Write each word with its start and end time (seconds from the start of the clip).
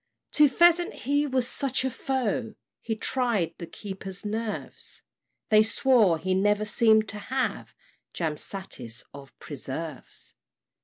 To 0.31 0.49
pheasant 0.49 0.93
he 1.05 1.27
was 1.27 1.47
such 1.47 1.85
a 1.85 1.91
foe, 1.91 2.55
He 2.81 2.95
tried 2.95 3.53
the 3.59 3.67
keepers' 3.67 4.25
nerves; 4.25 5.03
They 5.49 5.61
swore 5.61 6.17
he 6.17 6.33
never 6.33 6.65
seem'd 6.65 7.07
to 7.09 7.19
have 7.19 7.75
Jam 8.11 8.35
satis 8.35 9.03
of 9.13 9.37
preserves. 9.37 10.33